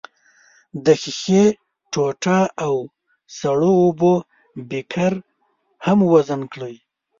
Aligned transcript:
د 0.83 0.85
ښيښې 1.01 1.43
ټوټه 1.91 2.39
او 2.65 2.75
سړو 3.37 3.71
اوبو 3.83 4.13
بیکر 4.69 5.13
هم 5.85 5.99
وزن 6.13 6.41
کړئ. 6.53 6.75